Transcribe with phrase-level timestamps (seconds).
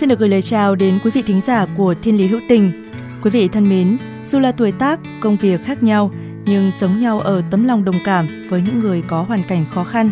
[0.00, 2.90] xin được gửi lời chào đến quý vị thính giả của Thiên Lý Hữu Tình.
[3.22, 6.10] Quý vị thân mến, dù là tuổi tác, công việc khác nhau,
[6.44, 9.84] nhưng giống nhau ở tấm lòng đồng cảm với những người có hoàn cảnh khó
[9.84, 10.10] khăn.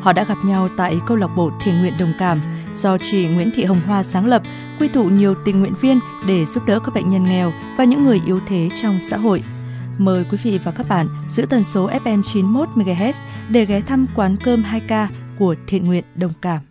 [0.00, 2.40] Họ đã gặp nhau tại câu lạc bộ thiện nguyện đồng cảm
[2.74, 4.42] do chị Nguyễn Thị Hồng Hoa sáng lập,
[4.80, 8.04] quy tụ nhiều tình nguyện viên để giúp đỡ các bệnh nhân nghèo và những
[8.04, 9.42] người yếu thế trong xã hội.
[9.98, 13.12] Mời quý vị và các bạn giữ tần số FM 91 MHz
[13.48, 15.06] để ghé thăm quán cơm 2K
[15.38, 16.67] của thiện nguyện đồng cảm.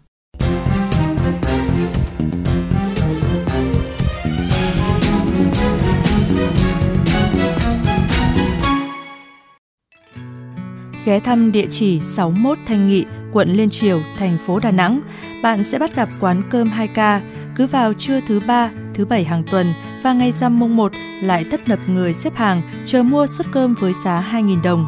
[11.07, 14.99] Ghé thăm địa chỉ 61 Thanh Nghị, quận Liên Triều, thành phố Đà Nẵng,
[15.43, 17.19] bạn sẽ bắt gặp quán cơm 2K.
[17.55, 19.65] Cứ vào trưa thứ ba, thứ bảy hàng tuần
[20.03, 20.91] và ngày rằm mùng 1
[21.23, 24.85] lại tấp nập người xếp hàng chờ mua suất cơm với giá 2.000 đồng.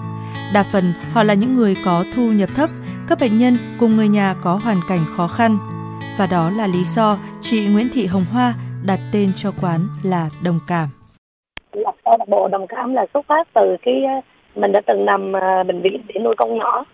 [0.54, 2.70] Đa phần họ là những người có thu nhập thấp,
[3.10, 5.58] các bệnh nhân cùng người nhà có hoàn cảnh khó khăn.
[6.18, 8.54] Và đó là lý do chị Nguyễn Thị Hồng Hoa
[8.86, 10.90] đặt tên cho quán là Đồng Cảm.
[11.74, 13.94] lập câu lạc bộ đồng cảm là xuất phát từ cái
[14.56, 16.86] mình đã từng nằm ờ, bệnh viện để nuôi con nhỏ.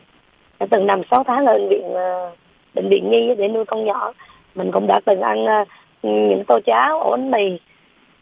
[0.59, 2.31] Đã từng nằm 6 tháng ở bệnh viện ờ,
[2.73, 4.13] bệnh viện nhi để nuôi con nhỏ.
[4.55, 5.63] Mình cũng đã từng ăn ờ,
[6.03, 7.59] những tô cháo ổ bánh mì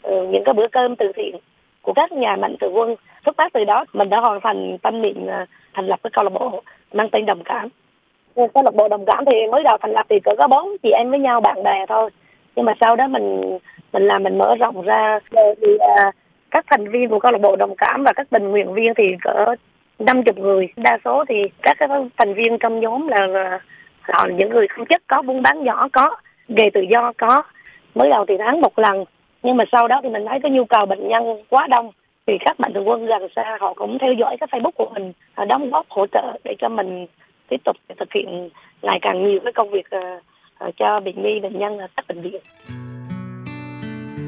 [0.02, 1.36] ờ, những cái bữa cơm từ thiện
[1.82, 2.96] của các nhà mạnh thường quân.
[3.26, 5.28] Xuất phát từ đó mình đã hoàn thành tâm niệm
[5.74, 6.62] thành lập cái câu lạc bộ
[6.94, 7.70] mang tên đồng cảm.
[8.36, 10.92] Câu lạc bộ đồng cảm thì mới đầu thành lập thì cỡ có bốn chị
[10.92, 12.10] em với nhau bạn bè thôi.
[12.56, 13.58] Nhưng mà sau đó mình
[13.94, 15.20] mình làm mình mở rộng ra.
[15.32, 15.68] Rồi thì
[15.98, 16.12] à,
[16.54, 19.04] các thành viên của câu lạc bộ đồng cảm và các tình nguyện viên thì
[19.22, 19.56] cỡ
[20.00, 20.68] 50 người.
[20.76, 21.78] Đa số thì các
[22.18, 23.60] thành viên trong nhóm là, là
[24.02, 26.16] họ những người không chất có buôn bán nhỏ có
[26.48, 27.42] nghề tự do có.
[27.96, 29.06] Mới đầu thì tháng một lần
[29.44, 31.92] nhưng mà sau đó thì mình thấy cái nhu cầu bệnh nhân quá đông
[32.28, 35.14] thì các mạnh thường quân gần xa họ cũng theo dõi cái facebook của mình
[35.34, 37.06] à, đóng góp hỗ trợ để cho mình
[37.50, 38.50] tiếp tục thực hiện
[38.82, 40.20] ngày càng nhiều cái công việc à,
[40.60, 42.42] à, cho bệnh nhi bệnh nhân ở các bệnh viện.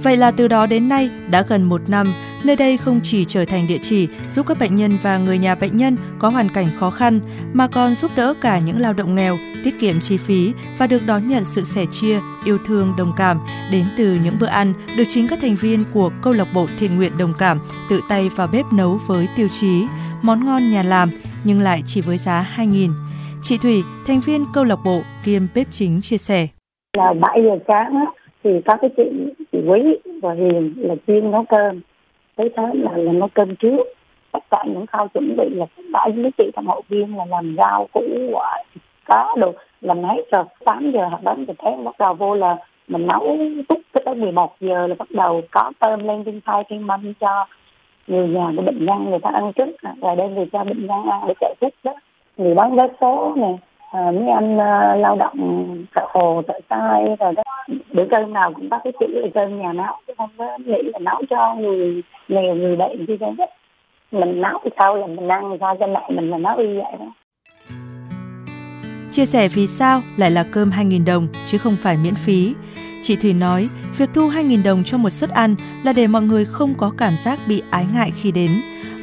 [0.04, 2.08] Vậy là từ đó đến nay đã gần một năm,
[2.44, 5.56] nơi đây không chỉ trở thành địa chỉ giúp các bệnh nhân và người nhà
[5.56, 7.20] bệnh nhân có hoàn cảnh khó khăn,
[7.54, 11.02] mà còn giúp đỡ cả những lao động nghèo, tiết kiệm chi phí và được
[11.06, 13.40] đón nhận sự sẻ chia, yêu thương, đồng cảm
[13.72, 16.96] đến từ những bữa ăn được chính các thành viên của câu lạc bộ thiện
[16.96, 17.58] nguyện đồng cảm
[17.90, 19.86] tự tay vào bếp nấu với tiêu chí
[20.22, 21.10] món ngon nhà làm
[21.44, 22.90] nhưng lại chỉ với giá 2.000.
[23.42, 26.48] Chị Thủy, thành viên câu lạc bộ kiêm bếp chính chia sẻ.
[26.98, 28.06] là 7 giờ sáng
[28.46, 29.04] thì có cái chị
[29.52, 31.82] chị quý và hiền là chuyên nấu cơm.
[32.36, 33.84] Tới thế là, là nấu cơm trước.
[34.32, 37.56] Tất cả những khâu chuẩn bị là đã với chị tham hậu viên là làm
[37.58, 38.02] rau củ
[38.32, 38.64] quả
[39.06, 39.54] có đồ.
[39.82, 42.58] Làm hết rồi tám giờ hoặc đến giờ sáng bắt đầu vô là
[42.88, 43.38] mình nấu
[43.70, 47.14] túc tới tới 11 giờ là bắt đầu có tôm lên trên phai trên mâm
[47.14, 47.46] cho
[48.08, 49.70] người nhà của bệnh nhân người ta ăn trước.
[50.02, 51.94] Rồi đem về cho bệnh nhân ăn để chạy thuốc đó.
[52.38, 53.58] Người bán vé số này
[53.92, 57.44] à, mấy anh uh, lao động thợ hồ thợ tay rồi đó
[57.96, 60.82] bữa cơm nào cũng có cái chữ là cơm nhà nấu chứ không có nghĩ
[60.94, 63.46] là nấu cho người nghèo người bệnh như thế
[64.12, 67.06] mình nấu sau là mình ăn sao cho mẹ mình là nấu y vậy đó
[69.12, 72.54] Chia sẻ vì sao lại là cơm 2.000 đồng chứ không phải miễn phí.
[73.02, 76.46] Chị Thủy nói, việc thu 2.000 đồng cho một suất ăn là để mọi người
[76.46, 78.52] không có cảm giác bị ái ngại khi đến.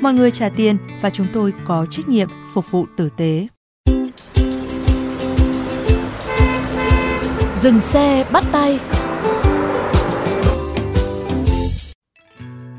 [0.00, 3.46] Mọi người trả tiền và chúng tôi có trách nhiệm phục vụ tử tế.
[7.62, 8.78] Dừng xe bắt tay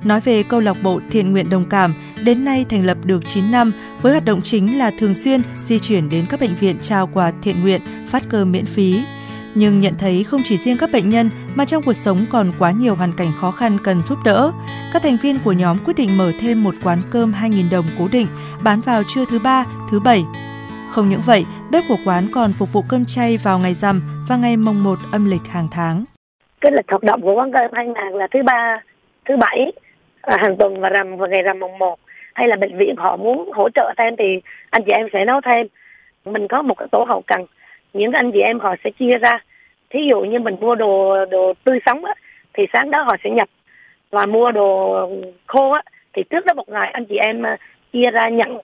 [0.03, 1.94] Nói về câu lạc bộ thiện nguyện đồng cảm,
[2.24, 3.71] đến nay thành lập được 9 năm
[4.01, 7.31] với hoạt động chính là thường xuyên di chuyển đến các bệnh viện trao quà
[7.41, 9.01] thiện nguyện, phát cơm miễn phí.
[9.56, 12.71] Nhưng nhận thấy không chỉ riêng các bệnh nhân mà trong cuộc sống còn quá
[12.71, 14.51] nhiều hoàn cảnh khó khăn cần giúp đỡ.
[14.94, 18.07] Các thành viên của nhóm quyết định mở thêm một quán cơm 2.000 đồng cố
[18.07, 18.27] định
[18.63, 20.24] bán vào trưa thứ ba, thứ bảy.
[20.94, 24.38] Không những vậy, bếp của quán còn phục vụ cơm chay vào ngày rằm và
[24.38, 26.04] ngày mồng 1 âm lịch hàng tháng.
[26.62, 28.80] cái lịch hoạt động của quán cơm hai ngàn là thứ ba
[29.25, 29.72] thứ bảy
[30.22, 32.00] à, hàng tuần và rằm và ngày rằm mồng một.
[32.34, 35.42] Hay là bệnh viện họ muốn hỗ trợ thêm thì anh chị em sẽ nấu
[35.42, 35.68] thêm.
[36.25, 37.46] Mình có một cái tổ hậu cần
[37.94, 39.39] những anh chị em họ sẽ chia ra.
[39.89, 42.13] Thí dụ như mình mua đồ đồ tươi sống á,
[42.54, 43.50] thì sáng đó họ sẽ nhập.
[44.12, 45.10] Và mua đồ
[45.48, 45.81] khô á,
[46.13, 47.57] thì trước đó một ngày anh chị em à,
[47.94, 48.57] chia ra nhận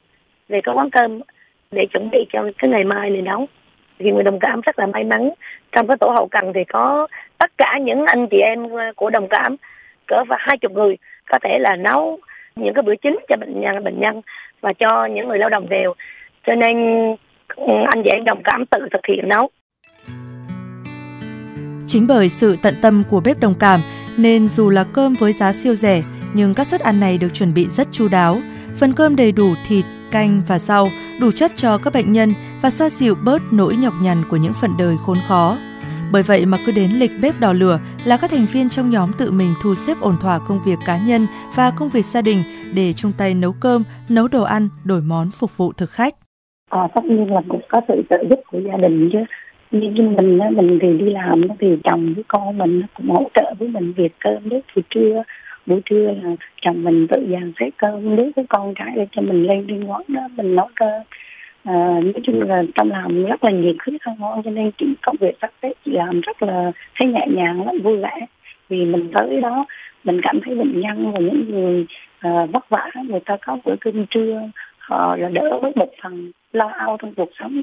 [0.50, 1.22] về cái quán cơm
[1.72, 3.48] để chuẩn bị cho cái ngày mai này nấu.
[4.00, 5.30] Thì người đồng cảm rất là may mắn.
[5.72, 7.08] Trong cái tổ hậu cần thì có
[7.38, 9.56] tất cả những anh chị em của đồng cảm
[10.08, 10.98] cỡ và hai chục người
[11.30, 12.20] có thể là nấu
[12.56, 14.22] những cái bữa chính cho bệnh nhân bệnh nhân
[14.62, 15.94] và cho những người lao động đều.
[16.48, 16.78] Cho nên
[17.56, 19.50] ừ, anh chị em đồng cảm tự thực hiện nấu.
[21.88, 23.80] Chính bởi sự tận tâm của bếp đồng cảm
[24.18, 26.02] nên dù là cơm với giá siêu rẻ
[26.34, 28.38] nhưng các suất ăn này được chuẩn bị rất chu đáo.
[28.80, 30.88] Phần cơm đầy đủ thịt, canh và rau,
[31.22, 32.30] đủ chất cho các bệnh nhân
[32.62, 35.58] và xoa dịu bớt nỗi nhọc nhằn của những phận đời khốn khó.
[36.12, 39.12] Bởi vậy mà cứ đến lịch bếp đỏ lửa là các thành viên trong nhóm
[39.18, 42.44] tự mình thu xếp ổn thỏa công việc cá nhân và công việc gia đình
[42.76, 46.16] để chung tay nấu cơm, nấu đồ ăn, đổi món phục vụ thực khách.
[46.70, 49.20] À, tất nhiên là cũng có sự trợ giúp của gia đình chứ
[49.72, 53.68] như mình mình thì đi làm thì chồng với con mình cũng hỗ trợ với
[53.68, 55.24] mình việc cơm nước buổi trưa
[55.66, 59.22] buổi trưa là chồng mình tự dàn xếp cơm nước với con cái để cho
[59.22, 61.02] mình lên đi ngõ đó mình nấu cơm
[61.64, 61.74] à,
[62.04, 65.16] nói chung là tâm làm rất là nhiệt huyết hơn ngon cho nên chỉ công
[65.20, 68.26] việc sắp tết chị làm rất là thấy nhẹ nhàng lắm vui vẻ
[68.70, 69.66] vì mình tới đó
[70.04, 71.86] mình cảm thấy bệnh nhân và những người
[72.20, 74.42] à, vất vả người ta có bữa cơm trưa
[74.78, 77.62] họ là đỡ với một phần lo âu trong cuộc sống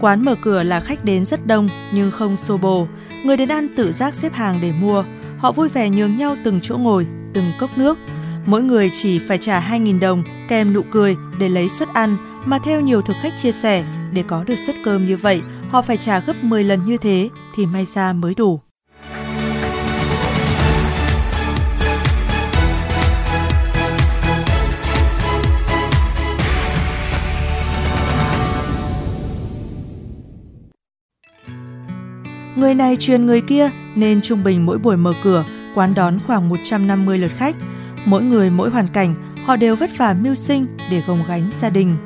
[0.00, 2.86] Quán mở cửa là khách đến rất đông nhưng không xô bồ.
[3.24, 5.04] Người đến ăn tự giác xếp hàng để mua.
[5.38, 7.98] Họ vui vẻ nhường nhau từng chỗ ngồi, từng cốc nước.
[8.46, 12.58] Mỗi người chỉ phải trả 2.000 đồng kèm nụ cười để lấy suất ăn mà
[12.58, 15.96] theo nhiều thực khách chia sẻ, để có được suất cơm như vậy, họ phải
[15.96, 18.60] trả gấp 10 lần như thế thì may ra mới đủ.
[32.58, 35.44] Người này truyền người kia nên trung bình mỗi buổi mở cửa,
[35.74, 37.56] quán đón khoảng 150 lượt khách.
[38.04, 39.14] Mỗi người mỗi hoàn cảnh,
[39.44, 41.96] họ đều vất vả mưu sinh để gồng gánh gia đình.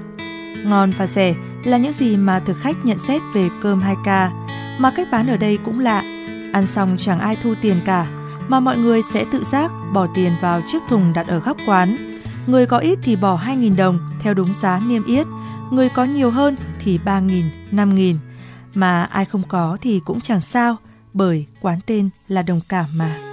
[0.64, 1.34] Ngon và rẻ
[1.64, 4.31] là những gì mà thực khách nhận xét về cơm 2K,
[4.78, 6.02] mà cách bán ở đây cũng lạ.
[6.52, 8.06] Ăn xong chẳng ai thu tiền cả,
[8.48, 12.20] mà mọi người sẽ tự giác bỏ tiền vào chiếc thùng đặt ở góc quán.
[12.46, 15.26] Người có ít thì bỏ 2.000 đồng theo đúng giá niêm yết,
[15.70, 18.16] người có nhiều hơn thì 3.000, 5.000
[18.74, 20.76] mà ai không có thì cũng chẳng sao,
[21.12, 23.31] bởi quán tên là đồng cảm mà.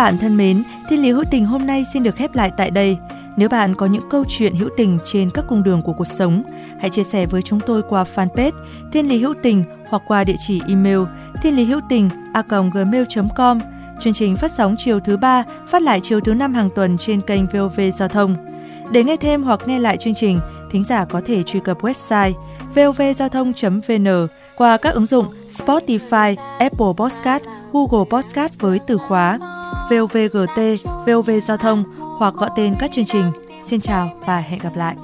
[0.00, 2.98] Bạn thân mến, Thiên lý hữu tình hôm nay xin được khép lại tại đây.
[3.36, 6.42] Nếu bạn có những câu chuyện hữu tình trên các cung đường của cuộc sống,
[6.80, 8.52] hãy chia sẻ với chúng tôi qua fanpage
[8.92, 10.98] Thiên lý hữu tình hoặc qua địa chỉ email
[11.42, 12.42] thiên lý hữu tình a
[12.72, 13.60] gmail.com.
[14.00, 17.20] Chương trình phát sóng chiều thứ ba, phát lại chiều thứ năm hàng tuần trên
[17.20, 18.34] kênh VOV Giao thông.
[18.90, 20.40] Để nghe thêm hoặc nghe lại chương trình,
[20.70, 22.32] thính giả có thể truy cập website
[22.74, 24.26] vovgiao thông.vn
[24.56, 27.42] qua các ứng dụng Spotify, Apple Podcast,
[27.72, 29.38] Google Podcast với từ khóa
[29.90, 30.60] VOVGT,
[31.06, 31.84] VOV Giao thông
[32.18, 33.24] hoặc gọi tên các chương trình.
[33.64, 34.96] Xin chào và hẹn gặp lại!